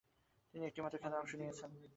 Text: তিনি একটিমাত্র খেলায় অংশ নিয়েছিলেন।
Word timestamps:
তিনি 0.53 0.63
একটিমাত্র 0.65 0.95
খেলায় 0.97 1.21
অংশ 1.21 1.31
নিয়েছিলেন। 1.35 1.71